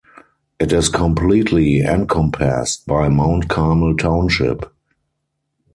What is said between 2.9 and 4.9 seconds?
Mount Carmel Township.